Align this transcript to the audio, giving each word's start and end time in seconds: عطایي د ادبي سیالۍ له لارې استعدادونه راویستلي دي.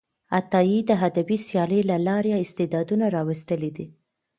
عطایي 0.37 0.79
د 0.89 0.91
ادبي 1.07 1.37
سیالۍ 1.47 1.81
له 1.89 1.97
لارې 2.07 2.31
استعدادونه 2.45 3.05
راویستلي 3.15 3.71
دي. 3.77 3.87